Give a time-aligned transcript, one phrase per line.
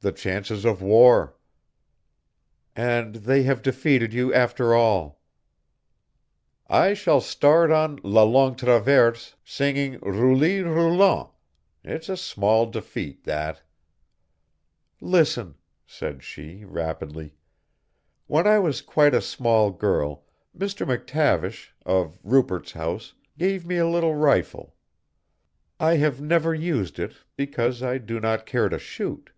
[0.00, 1.34] "The chances of war."
[2.76, 5.20] "And they have defeated you after all."
[6.68, 11.30] "I shall start on la Longue Traverse singing 'Rouli roulant.'
[11.82, 13.64] It's a small defeat, that."
[15.00, 15.56] "Listen,"
[15.88, 17.34] said she, rapidly.
[18.28, 20.22] "When I was quite a small girl
[20.56, 20.86] Mr.
[20.86, 24.76] McTavish, of Rupert's House, gave me a little rifle.
[25.80, 29.30] I have never used it, because I do not care to shoot.